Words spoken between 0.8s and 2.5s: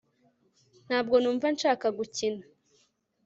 ntabwo numva nshaka gukina